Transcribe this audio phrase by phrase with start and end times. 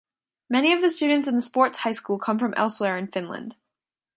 [0.49, 3.55] Many of the students in the Sports High School come from elsewhere in Finland.